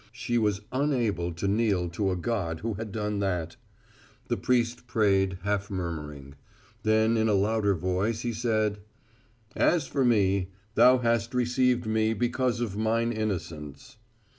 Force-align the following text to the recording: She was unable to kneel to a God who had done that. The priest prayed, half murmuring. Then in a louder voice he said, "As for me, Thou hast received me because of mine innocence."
She 0.11 0.39
was 0.39 0.61
unable 0.71 1.31
to 1.33 1.47
kneel 1.47 1.87
to 1.89 2.09
a 2.09 2.15
God 2.15 2.61
who 2.61 2.73
had 2.73 2.91
done 2.91 3.19
that. 3.19 3.55
The 4.29 4.35
priest 4.37 4.87
prayed, 4.87 5.37
half 5.43 5.69
murmuring. 5.69 6.33
Then 6.81 7.17
in 7.17 7.27
a 7.29 7.35
louder 7.35 7.75
voice 7.75 8.21
he 8.21 8.33
said, 8.33 8.79
"As 9.55 9.85
for 9.85 10.03
me, 10.03 10.49
Thou 10.73 10.97
hast 10.97 11.35
received 11.35 11.85
me 11.85 12.15
because 12.15 12.61
of 12.61 12.75
mine 12.75 13.11
innocence." 13.11 13.97